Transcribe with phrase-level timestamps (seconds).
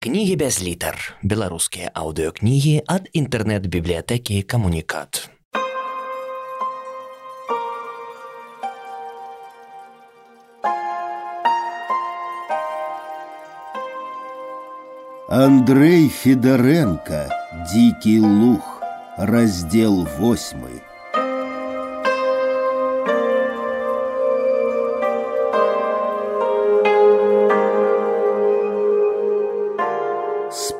[0.00, 0.96] Кнігі без літар.
[1.20, 5.28] Беларускія аўдыёкнігі ад інтэрнэт-бібліятэкі камунікат.
[15.28, 17.28] Андрей Федоренко
[17.68, 18.80] «Дикий лух»
[19.18, 20.80] Раздел восьмый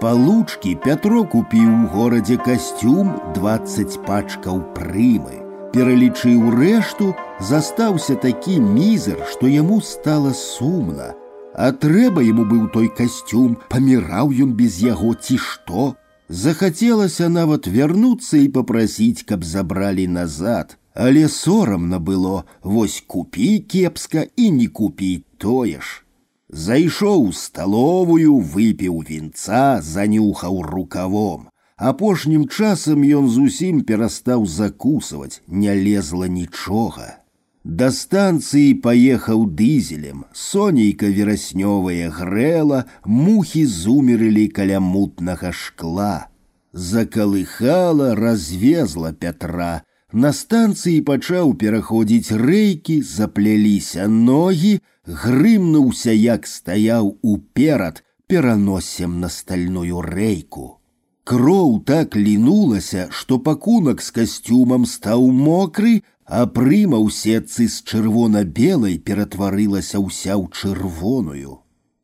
[0.05, 5.41] получкі Пятро купіў у горадзе касцюм 20 пачкаў прымы.
[5.73, 7.07] Пералічыў рэшту,
[7.41, 11.11] застаўся такі мізер, што яму стала сумна.
[11.55, 15.95] А трэба яму быў той касцюм, паміраў ён без яго ці што.
[16.29, 20.77] Захацелася нават вярнуцца і папрасіць, каб забралі назад.
[20.93, 26.05] Але сорамна было, вось купі кепска і не купіць тое ж.
[26.49, 31.49] Зайшоў у сталовую, выпіў вінца, занюхаў рукавом.
[31.75, 37.19] Апошнім часам ён зусім перастаў закусваць, не лезла нічога.
[37.65, 46.29] Да станцыі паехаў дызелем, сонейка вераснёвая грэла, мухі зумерылі каля мутнага шкла.
[46.71, 49.81] Закалыхала, развезла Пятра.
[50.23, 60.79] На станцыі пачаў пераходзіць рэйкі, запляліся ногі, грымнуўся, як стаяў уперад, пераносем на стальную рэйку.
[61.25, 68.97] Кроў так лінулася, што пакунак з касцюмам стаў мокры, а прыма ў сетцы з чырвона-белай
[68.97, 71.59] ператварылася ўся ў чырвоную.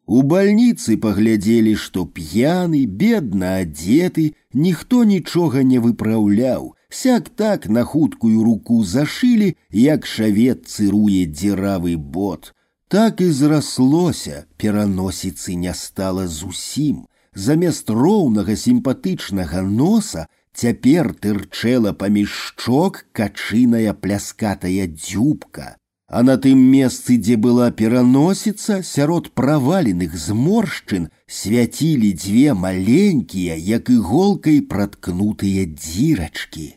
[0.05, 8.43] У бальніцы паглядзелі, што п'яны, бедна адзеты, ніхто нічога не выпраўляў, сяк так на хуткую
[8.43, 12.53] руку зашылі, як шавец цыруе дзіравы бот.
[12.87, 17.05] Так і зраслося, пераносіцы не стала зусім.
[17.35, 25.77] Замест роўнага сімпатычнага носа цяпер тырчэла паміж шчок качыная пляскатая дзюбка.
[26.11, 34.59] А на тым месцы, дзе была пераносіца, сярод праваленых зморшчын свяцілі дзве маленькія, як іголкай
[34.59, 36.67] праткнутыя дзірачкі.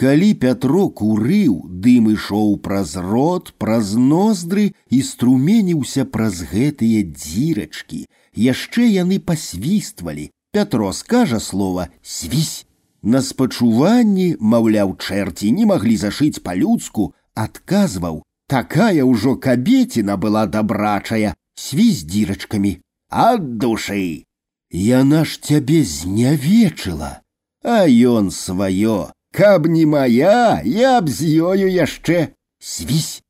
[0.00, 8.04] Калі Пятро курыў, дым ішоў праз рот, праз ноздры і струменіўся праз гэтыя дзірачкі.
[8.36, 10.28] Яшчэ яны пасвіствалі.
[10.52, 12.66] Пятро скажа слова свісь.
[13.02, 22.04] На спачуванні, маўляў, чэрці не маглі зашыць па-людску, адказваў: такая ўжо кабеціна была дабрачая, свісь
[22.04, 22.78] дзірачкамі,
[23.08, 24.24] ад душы.
[24.70, 27.22] Яна ж цябе знявечыла,
[27.62, 33.22] а ён сваё Каб не моя, я б з ёю яшчэ свісь.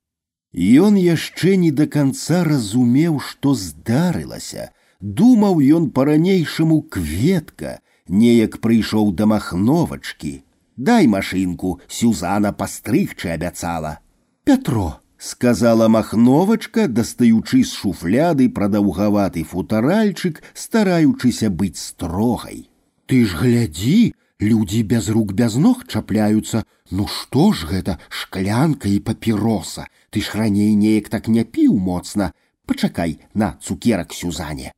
[0.57, 4.71] Ён яшчэ не до конца разумеў, што здарылася.
[5.01, 10.43] Думаў ён по-ранейшаму кветка, неяк прыйшоў да махновачкі.
[10.77, 13.99] Дай машинку, Сюзана пастрыгчы абяцала.
[14.45, 22.69] Пятро, сказала махновачка, дастаючы з шуфляды прадаўгаваты футаральчык, стараючыся быць строгай.
[23.07, 26.65] Ты ж глядзі, Люди без рук без ног чапляются.
[26.91, 29.89] Ну что ж гэта шклянка і папіроса.
[30.11, 32.33] Ты ж раней неяк так не піў моцна.
[32.67, 34.73] Пачакай на цукерак Сюзане.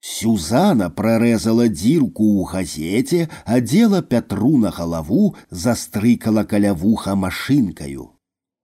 [0.00, 8.16] Сюзана прорезала дзірку ў газете, адзела Пятру на галаву, застрыкала каля вуха машынкаю.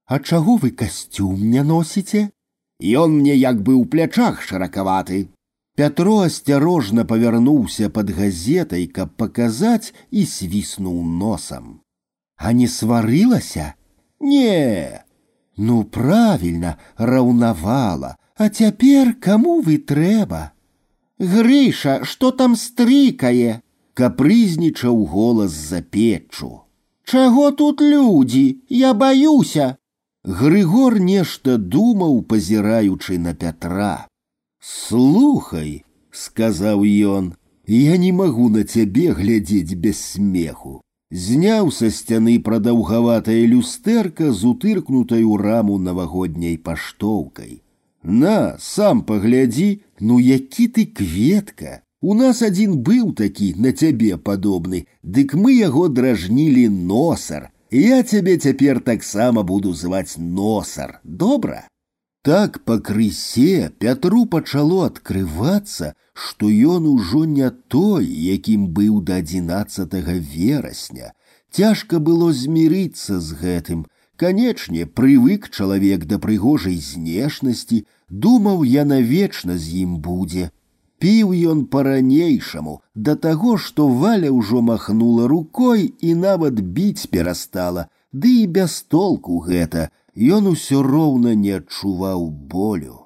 [0.07, 2.31] А чаго вы касцюм не носіце?
[2.79, 5.27] Ён мне як бы ў плячах шыракаваты.
[5.75, 11.83] Пятро осторожно повернулся под газетой, каб показать, и свистнул носом.
[12.35, 13.75] А не сварылася?
[14.19, 15.05] Не.
[15.55, 18.17] Ну, правильно, раўнавала.
[18.35, 20.53] А теперь кому вы трэба?
[21.19, 23.61] Грыша, что там стрыкае?
[23.93, 26.63] Капрызнічаў голос за печчу.
[27.03, 28.61] Чаго тут люди?
[28.69, 29.77] Я баюся.
[30.23, 34.07] Грыгор нешта думаў, пазіраючы на Пятра.
[34.87, 37.33] Слухай, сказаў ён,
[37.67, 40.81] я не магу на цябе глядзець без смеху.
[41.11, 47.61] Зняў са сцяны прадаўгаватая люстэрка з утыркнутай у раму навагодняй паштоўкай.
[48.03, 51.81] На, сам паглядзі, ну які ты кветка.
[52.01, 57.49] У нас адзін быў такі на цябе падобны, дык мы яго дражнілі носар.
[57.71, 60.99] Я цябе цяпер таксама буду зваць носар.
[61.03, 61.67] Добра?
[62.27, 69.95] Так пакрысе Пятру пачало адкрывацца, што ён ужо не той, якім быў да 11
[70.33, 71.13] верасня.
[71.51, 73.85] Цяжка было змірыцца з гэтым.
[74.17, 80.49] Канечне, прывык чалавек да прыгожай знешнасці, думаў я навечна з ім будзе.
[80.99, 88.33] Піў ён па-ранейшаму, да таго, што валя ўжо махнула рукой і нават біць перастала, ды
[88.43, 89.89] і без толку гэта,
[90.37, 92.97] ён усё роўна не адчуваў болю.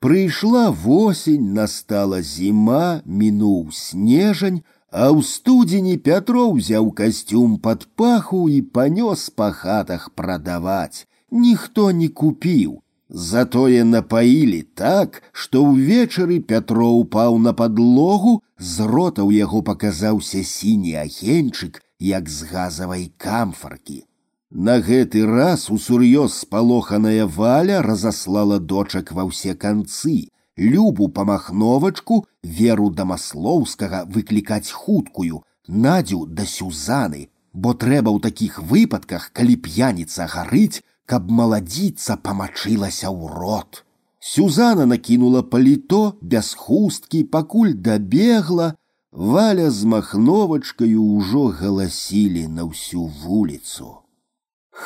[0.00, 8.60] Прыйшла восень, настала зіма, мінуў снежань, а ў студзені Пятро ўзяў касцюм пад паху і
[8.62, 11.06] панёс па хатах прадаваць.
[11.30, 12.78] Ніхто не купіў,
[13.08, 20.92] Затое напаілі так, што ўвечары Пятро ўпаў на падлогу, з рота ў яго паказаўся сіні
[21.04, 24.04] агеньчык, як з газавай камфаркі.
[24.52, 34.04] На гэты раз усур'ёз спалоханая валя разаслала дочак ва ўсе канцы, любу памахновачку, веру дамаслоўскага
[34.08, 42.16] выклікаць хуткую, надзю да сюзаны, бо трэба ў такіх выпадках, калі п'яніца гарыць, каб маладзіца
[42.16, 43.84] памачылася ў рот.
[44.18, 48.74] Сюзана накінула паліто без хусткі, пакуль дабегла,
[49.12, 54.01] Валя з махновачкаю ўжо галасілі на ўсю вуліцу.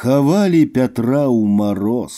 [0.02, 2.14] Хавалі Пятра ў мароз,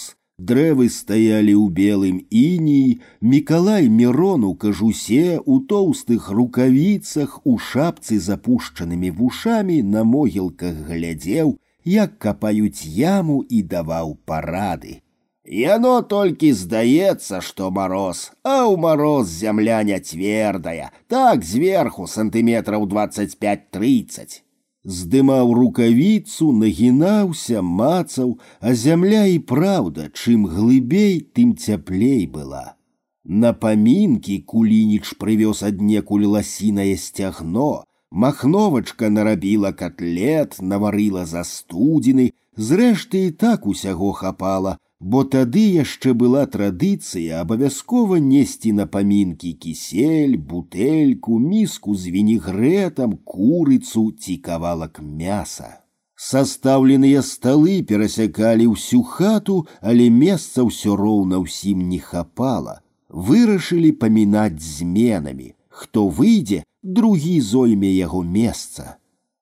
[0.51, 9.11] дрэвы стаялі ў белым ініі, Мікалай Мірон у кажусе, у тоўстых рукавіцах, у шапцы запушчанымі
[9.19, 11.59] вушамі на могілках глядзеў,
[11.97, 15.03] як капаюць яму і даваў парады.
[15.45, 24.41] Яно толькі здаецца, што мароз, а ў мароз зямля не цвердая, так зверху сантыметраў 25-30.
[24.85, 32.77] Здымаў рукавіцу, нагінаўся, мацаў, а зямля і праўда, чым глыбей, тым цяплей была.
[33.25, 37.85] На памінкі кулініч прывёз аднекуль ласінае сцягно,
[38.15, 47.41] Махновачка нарабіла котлет, наварыла застудзіны, зрэшты і так усяго хапала, бо тады яшчэ была традыцыя
[47.45, 55.85] абавязкова несці на памінкі кісель, бутэльку, міску з вінегрэтам, курыцу ці кавалак мяса.
[56.17, 62.81] Састаўленыя сталы перасякалі ўсю хату, але месца ўсё роўна ўсім не хапала.
[63.11, 65.53] Вырашылі памінаць зменамі.
[65.69, 68.97] Хто выйдзе, другі зойме яго месца.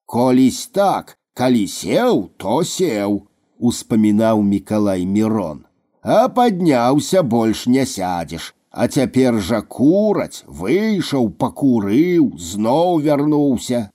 [0.05, 3.26] Колісь так, калі сеў, то сеў,
[3.59, 5.63] успамінаў Мікалай Мірон.
[6.03, 13.89] А падняўся больш не сядзеш, а цяпер жа кураць, выйшаў, пакурыў, зноў вярнуўся.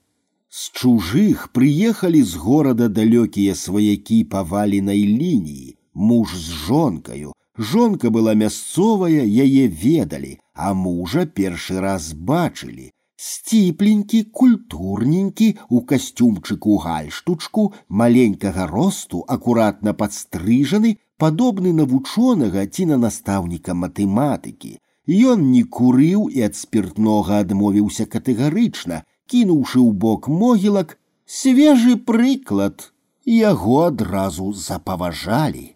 [0.48, 7.34] З чужых прыехалі з горада далёкія сваякі па валенай лініі, муж з жонкаю.
[7.58, 12.91] Жонка была мясцовая, яе ведалі, а мужа першы раз бачылі
[13.22, 23.74] сціпленькі культурненькі у касцюмчыку гальштучку маленькага росту акуратна падстрыжаны падобны на вучонага ці на настаўніка
[23.74, 24.78] матэматыкі
[25.08, 29.00] Ён не курыў і ад спиртнога адмовіўся катэгарычна
[29.32, 30.94] кінуўшы ў бок могілак
[31.38, 32.92] свежы прыклад
[33.38, 35.66] яго адразу запаважалі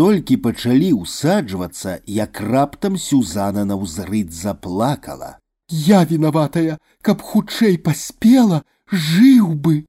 [0.00, 5.30] толькі пачалі ўсаджвацца як раптам сюзана наўзрыд заплакала
[5.68, 9.86] Я виноватая, каб хутчэй паспела, жыў бы.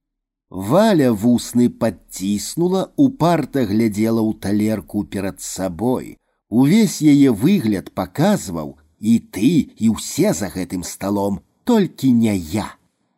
[0.50, 6.18] Валя вусны падціснула, упарта глядзела ў талерку перад сабой.
[6.50, 12.68] Увесь яе выгляд паказваў і ты і ўсе за гэтым сталом, толькі не я.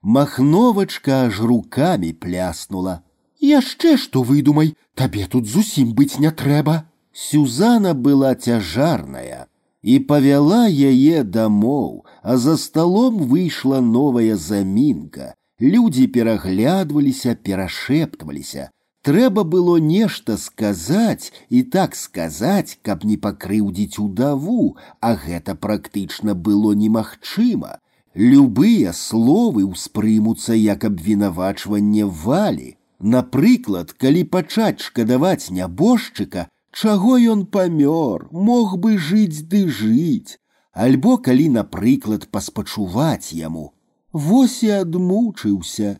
[0.02, 3.04] Махновачка аж руками пляснула.
[3.40, 6.90] Яшчэ што выдумай, табе тут зусім быць не трэба.
[7.14, 9.48] Сюзана была цяжарная,
[9.82, 15.36] и повела яе домов, а за столом вышла новая заминка.
[15.60, 18.70] Люди пераглядваліся, перашэптваліся.
[19.08, 26.74] Трэба было нешта сказаць і так сказаць, каб не пакрыўдзіць удаву, а гэта практычна было
[26.74, 27.80] немагчыма.
[28.14, 32.76] Любыя словы ўспрымуцца як абвінавачванне валі.
[33.00, 40.38] Напрыклад, калі пачаць шкадаваць нябожчыка, Чаго ён памёр, мог бы жыць ды жыць,
[40.78, 43.74] Альбо калі, напрыклад, паспачуваць яму.
[44.14, 45.98] Вось і адмучыўся.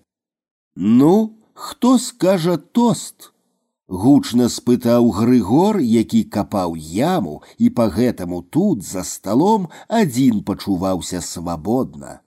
[0.76, 1.14] Ну,
[1.54, 3.32] хто скажа тост?
[3.88, 12.20] Гучна спытаў Грыгор, які капаў яму, і па гэтаму тут за сталом адзін пачуваўся свабодна.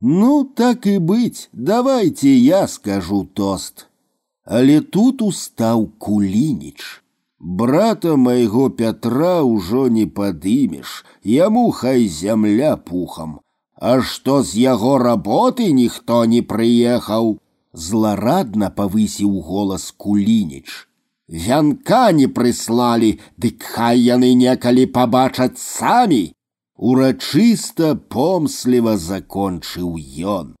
[0.00, 3.86] Ну, так і быць, давайте я скажу тост.
[4.44, 7.04] Але тут устаў кулініч.
[7.40, 13.40] Брата майго Пятра ўжо не падымеш, яму хай зямля пухам.
[13.76, 17.36] А што з яго работы ніхто не прыехаў,
[17.74, 20.88] зларадна павысіў голас кулініч.
[21.28, 26.32] Вянка не прыслалі, дык хай яны некалі пабачаць самі.
[26.76, 29.96] Урачыста помсліва закончыў
[30.38, 30.54] ён.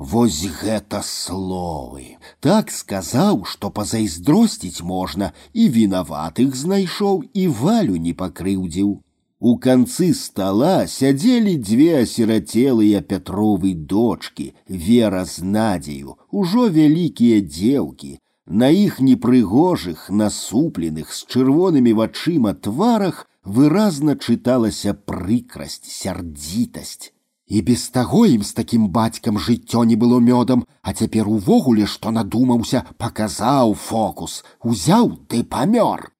[0.00, 2.16] Вось гэта словы.
[2.40, 8.94] Так сказаў, што пазайздросціць можна, і вінаватых знайшоў і валю не пакрыўдзіў.
[9.40, 14.54] У канцы стола сядзелі дзве асірацелыя пятровы дочки,
[14.88, 18.16] вера з надзею, ужо вялікія дзеўкі.
[18.46, 27.12] На іх непрыгожых, насупленых з чырвонымі вачыма тварах выразна чыталася прыкрасць, сярдзітасць.
[27.50, 32.12] І без таго ім з такім бацькам жыццё не было мёдам, а цяпер увогуле, што
[32.14, 36.12] надумаўся, паказаў фокус, узяў ты памёр.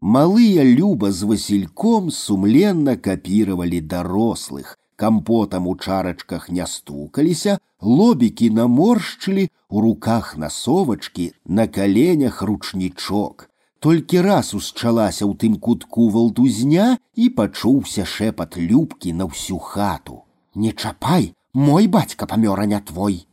[0.00, 9.80] Малыя люба з васільком сумленна капіравалі дарослых, кампотам у чарачках не стукаліся, лобікі наморшчылі, у
[9.86, 13.48] руках насовачкі, на каленях ручнічок.
[13.78, 20.22] Толькі раз усчалася ў тым кутку валтузня і пачуўся шэпат любкі на ўсю хату.
[20.56, 23.26] Не чапай, мой бацька памёр, а не твой.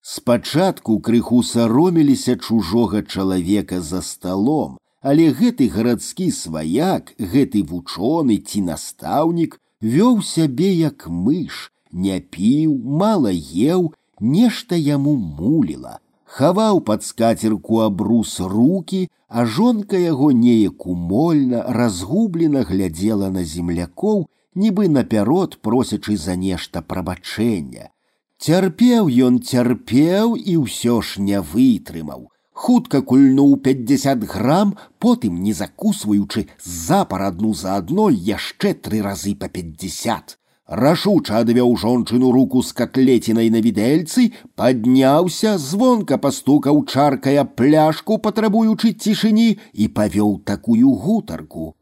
[0.00, 9.58] Спачатку крыху сароміліся чужога чалавека за сталом, але гэты гарадскі сваяк, гэты вучоны ці настаўнік
[9.82, 15.98] вёў сябе як мыш, не піў, мала еў, нешта яму муліла.
[16.24, 24.88] Хаваў пад скацерку абрус руки, а жонка яго неяк умольна, разгублена глядзела на землякоў нібы
[24.88, 27.90] наперод просячы за нешта прабачэння.
[28.36, 32.26] Цярпеў ён цярпеў і ўсё ж не вытрымаў.
[32.52, 39.48] Хутка кульнуў 50 грам, потым не закусваючы запар адну за адной яшчэ тры разы па
[39.48, 40.36] 50.
[40.66, 49.58] Рашуча адвёў жончыну руку з котлецінай на відэльцы, падняўся, звонка пастукаў чаркая пляшку, патрабуючы цішыні
[49.72, 51.74] і павёў такую гутарку.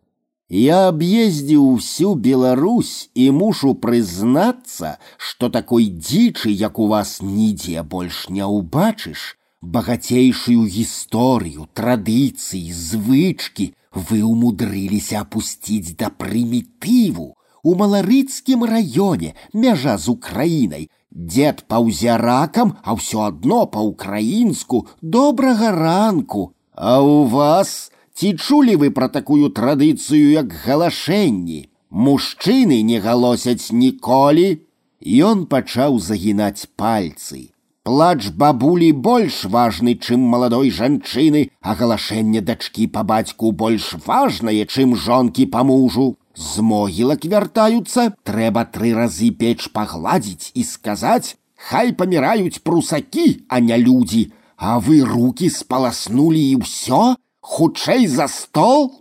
[0.48, 8.32] Я объездил всю Беларусь и мушу признаться, что такой дичи, як у вас нигде больше
[8.32, 17.36] не убачишь, богатейшую историю, традиции, звычки вы умудрились опустить до примитиву.
[17.62, 26.52] У Маларыцкім районе мяжа з Украінай, дед паўзя ракам, а ўсё адно па-украінску добрага ранку.
[26.76, 31.68] А у вас Ці чулі вы пра такую традыцыю, як галашэнні?
[31.90, 34.62] Мужчыны не галосяць ніколі.
[35.04, 37.50] Ён пачаў загінаць пальцы.
[37.84, 44.96] Плач бабулі больш важны, чым маладой жанчыны, а галашэнне дачкі па бацьку больш важнае, чым
[44.96, 46.16] жонкі па мужу.
[46.34, 51.36] З могілак вяртаюцца, трэба тры разы печ пагладзіць і сказаць:
[51.68, 57.16] Хай паміраюць прусакі, а не людзі, А вы руки спаласнулі і ўсё,
[57.48, 58.92] хутчэй за стол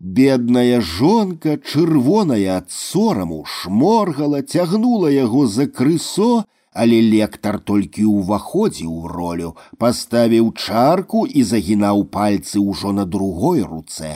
[0.00, 9.08] бедная жонка чырвоная ад сораму шморгала цягнула яго за крысо але лектар толькі ўваходзіў у
[9.08, 14.10] ролю паставіў чарку і загінаў пальцы ўжо на другой руцэ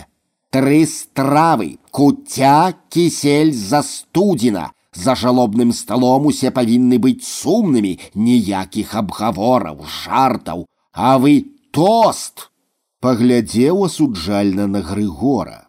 [0.50, 7.94] тры стравы куця кісель застудзена за жалобным сталом усе павінны быць сумнымі
[8.28, 11.34] ніякіх абгавораў жартаў а вы
[11.70, 12.48] тост
[13.02, 15.68] паглядзеў асуджальна на Грыгора.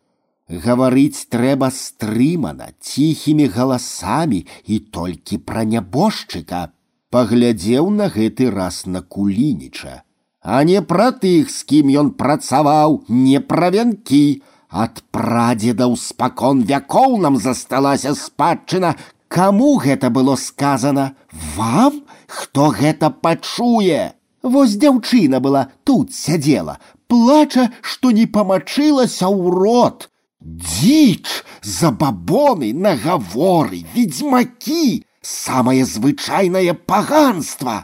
[0.49, 6.73] Гаварыць трэба стрымана, ціхімі галасамі і толькі пра нябожчыка.
[7.13, 10.01] Паглядзеў на гэты раз на кулініча.
[10.41, 17.17] А не пра тых, з кім ён працаваў, не пра вянкі, ад прадзедаў спакон вякоў
[17.21, 18.95] нам засталася спадчына.
[19.29, 21.13] Каму гэта было сказано?
[21.55, 22.01] Вам?
[22.25, 24.13] Хто гэта пачуе?
[24.41, 26.79] Вось дзяўчына была тут сядзела,
[27.13, 30.09] плача, што не памачылася ў рот.
[30.39, 37.83] Дзіч, забабоны, нагаворы, ведзьмакі, самае звычайнае паганства.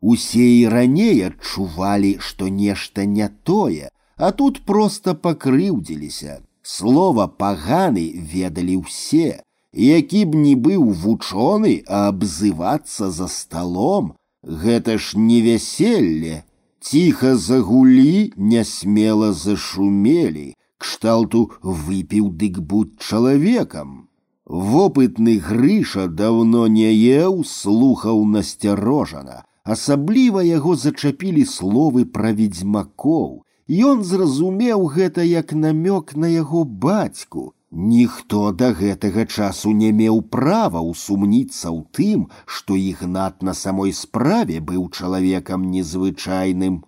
[0.00, 6.40] Усе і раней адчувалі, што нешта не тое, а тут проста пакрыўдзіліся.
[6.62, 9.42] Слова паганы ведалі ўсе,
[9.72, 16.44] які б не быў вучоны, а абзывацца за сталом, гэта ж не вяселле,
[16.84, 24.08] Тихо загулі, нясмела зашумелі, кшталту выпіў дык будь чалавекам.
[24.46, 29.44] Вопытны грыша давно не еў, слухаў насцярожана.
[29.62, 33.44] Асабліва яго зачапілі словы пра ведзьмакоў.
[33.70, 40.80] Ён зразумеў гэта як намёк на яго бацьку, Ніхто да гэтага часу не меў права
[40.86, 46.80] ўсумніцца ў тым, што ігнат на самой справе быў чалавекам незвычайным.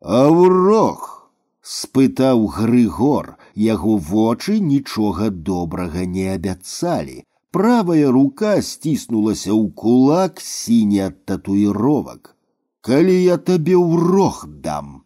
[0.00, 1.16] Аўрох!
[1.70, 7.24] спытаў Грыгор, яго вочы нічога добрага не абяцалі.
[7.50, 12.36] правая рука сціснулася ў кулак сіні ад татуіровак.
[12.80, 15.02] Калі я табе ўрог дам.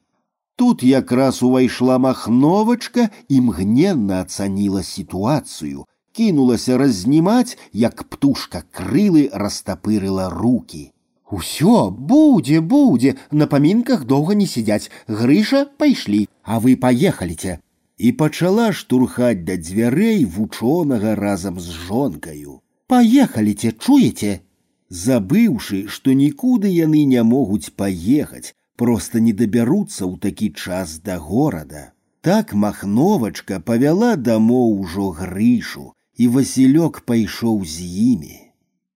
[0.58, 10.94] Тут якраз увайшла махновачка і мгненна ацаніла сітуацыю, кінулася разнімаць, як птушка крылы растапырыла руки.
[11.30, 14.90] Усё, будзе, будзе, на памінках доўга не сядзяць.
[15.08, 17.58] Грыша пайшлі, а вы паехаліце.
[17.98, 22.60] І пачала штурхаць да дзвярэй вучонага разам з жонкаю.
[22.86, 24.40] Паехаліце, чуеце?
[24.90, 31.90] Забыўшы, што нікуды яны не могуць паехаць, просто не дабяруцца ў такі час да горада.
[32.20, 38.40] Так махновачка павяла дамоў ужо грышу, і Васілёк пайшоў з імі.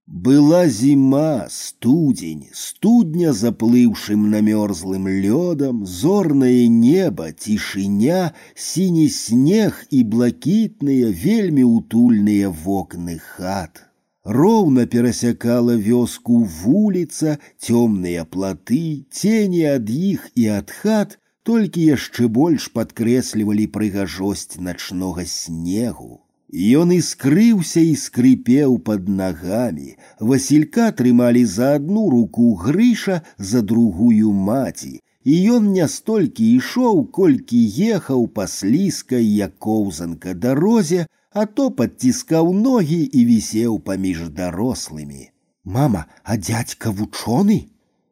[0.08, 11.68] Была зима, студень, студня заплыўшым намёрзлым лёдам, зорнае неба, цішыня, сіні снег і блакітныя, вельмі
[11.68, 13.84] утульныя вокны хат.
[14.24, 22.68] Роўна перасякала вёску вуліца, цёмныя платы, цені ад іх і ад хат, толькі яшчэ больш
[22.76, 26.20] падкрэслівалі прыгажосць начнога снегу.
[26.52, 29.96] Ён і скрыўся і скрыпеў под нагамі.
[30.20, 35.00] Васілька трымалі за одну руку грыша за другую маці.
[35.24, 37.60] І ён не столькі ішоў, колькі
[37.92, 45.28] ехаў па слізкай, як коўзанка дарозе, а то падціскаў ногі і вісеў паміж дарослымі.
[45.64, 47.68] Мама, а дядька вучоны?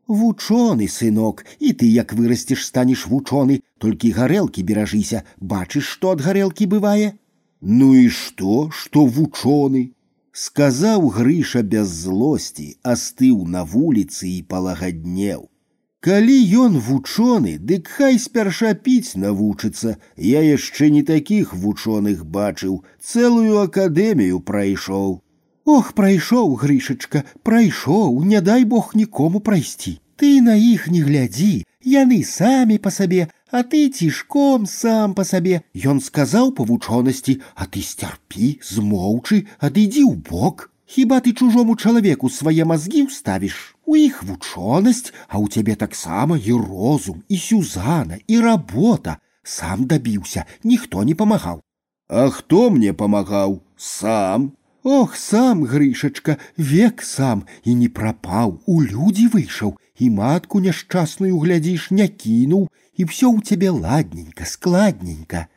[0.07, 6.69] Вучоны, сынок, і ты як вырасцеш станеш вучоны, толькі гарэлкі беражыся, бачыш, што ад гарэлкі
[6.75, 7.17] бывае?
[7.61, 9.91] Ну і што, што вучоны?
[10.37, 15.49] Сказаў Грыша без злосці, астыў на вуліцы і палагаднеў.
[16.07, 23.59] Калі ён вучоны, дык хай спярша піць навучыцца, я яшчэ не такіх вучоных бачыў, цэлую
[23.63, 25.23] акадэмію прайшоў.
[25.67, 29.99] Ох, прайшоў, грышачка, прайшоў, не дай бог нікому прайсці.
[30.15, 35.63] Ты на іх не глядзі, яны самі па сабе, а ты цішком сам па сабе.
[35.75, 40.71] Ён сказаў па вучонасці, а ты сцярпі, змоўчы, адыдзі ў бок.
[40.87, 43.75] Хіба ты чужому чалавеку свае мазгі ўставіш?
[43.91, 49.19] У іх вучонасць, а ў цябе таксама і розум, і сюзана, і работа.
[49.43, 51.63] Сам дабіўся, ніхто не памагаў.
[52.09, 53.61] А хто мне памагаў?
[53.77, 54.53] Сам.
[54.83, 61.91] Ох, сам, грышачка, век сам і не прапаў, у людзі выйшаў, і матку няшчасную глядзіш,
[61.91, 65.49] не кінуў, і все у цябе ладненька, складненька.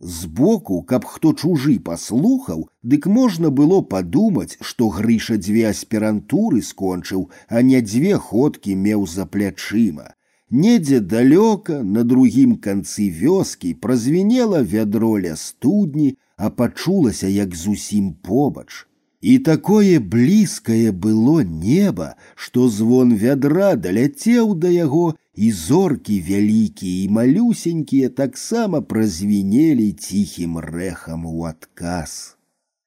[0.00, 7.62] Збоку, каб хто чужы паслухаў, дык можна было падумаць, што грыша дзве аспірантуры скончыў, а
[7.62, 10.12] не дзве ходкі меў за плячыма.
[10.50, 18.86] Недзе далёка, на другім канцы вёскі празвенела вядро ля студні, а пачулася як зусім побач.
[19.22, 27.08] І такое блізкае было неба, што звон вядра даляцеў да яго і зоркі вялікія і
[27.18, 32.36] малюсенькія таксама празвінелі ціхім рэхам у адказ.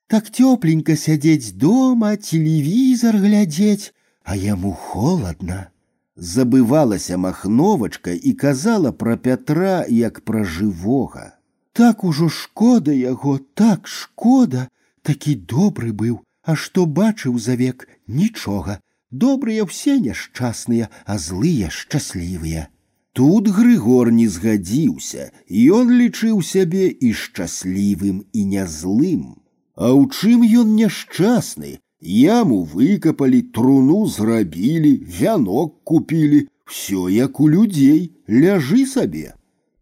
[0.08, 5.70] Так цёпленька сядзець дома, телевізор глядзець, а яму холодна.
[6.18, 11.38] Забывалася махновачка і казала пра Пятра як пра жывога.
[11.74, 14.68] Так ужо шкода яго, так шкода,
[15.02, 18.80] такі добры быў, а што бачыў за век нічога,
[19.14, 22.70] добрыя ўсе няшчасныя, а злыя шчаслівыя.
[23.14, 29.42] Тут Грыгор не згадзіўся, ён лічыў сябе і шчаслівым і нязлым.
[29.76, 31.80] А ў чым ён няшчасны?
[32.00, 39.34] Яму выкапалі, труну зрабілі, вянок купілі, все як у людзей, ляжы сабе.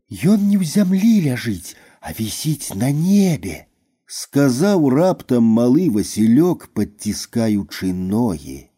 [0.09, 3.67] Ён не ў зямлі ляжыць, а вісіць на небе,
[4.07, 8.70] сказаў раптам малы Васілёк, падціскаючы ногі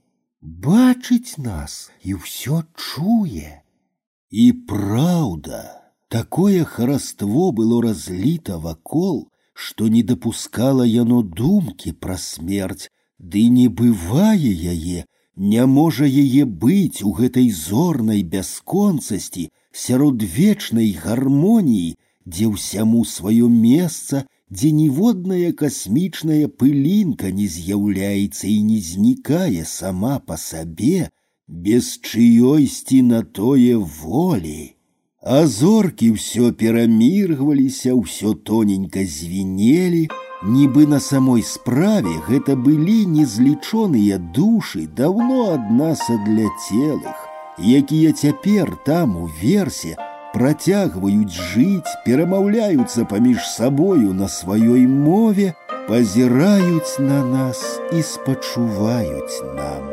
[0.43, 3.62] бачыць нас і ўсё чуе.
[4.30, 5.60] І праўда,
[6.08, 14.54] такое хараство было разліта вакол, што не дапускала яно думкі пра смерць, ды не бывае
[14.73, 23.49] яе, не можа яе быць у гэтай зорнай бясконцасці сярод вечнай гармоніі, дзе ўсяму сваё
[23.49, 31.10] месца дзе ніводная касмічная пылінка не з'яўляецца і не знікае сама па сабе,
[31.47, 34.75] без чыёйсьці на тое волі.
[35.21, 40.08] А зоркі ўсё пераміргваліся, ўсё тоненька звінелі,
[40.43, 47.17] нібы на самой справе гэта былі незлічоныя душы даўно ад нас адляцелых,
[47.60, 49.97] якія цяпер там у версе
[50.34, 55.54] працягваюць жыць, перамаўляюцца паміж сабою на сваёй мове,
[55.88, 59.92] пазіраюць на нас і спачуваюць нам.